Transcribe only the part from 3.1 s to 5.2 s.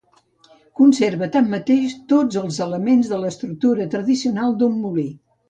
de l'estructura tradicional d'un molí.